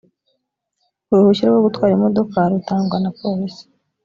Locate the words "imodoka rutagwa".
1.97-2.97